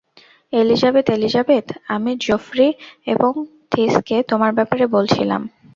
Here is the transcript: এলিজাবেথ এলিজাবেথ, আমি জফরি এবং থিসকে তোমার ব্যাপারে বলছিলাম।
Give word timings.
এলিজাবেথ 0.53 1.05
এলিজাবেথ, 1.09 1.65
আমি 1.87 2.11
জফরি 2.21 2.69
এবং 3.07 3.31
থিসকে 3.71 4.17
তোমার 4.29 4.51
ব্যাপারে 4.53 4.85
বলছিলাম। 4.87 5.41